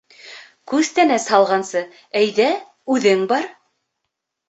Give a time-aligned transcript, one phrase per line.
[0.73, 1.85] Күстәнәс һалғансы,
[2.23, 2.51] әйҙә,
[2.97, 3.51] үҙең бар.